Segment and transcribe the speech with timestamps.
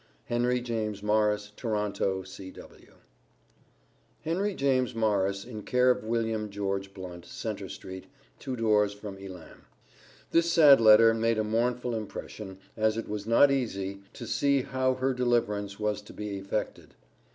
[0.25, 2.93] HENRY JAMES MORRIS, Toronto C.W.
[4.23, 6.49] Henry James Morris in care of Wm.
[6.49, 8.07] George Blunt, Centre st.,
[8.39, 9.65] 2 doors from Elam.
[10.31, 14.95] This sad letter made a mournful impression, as it was not easy to see how
[14.95, 16.95] her deliverance was to be effected.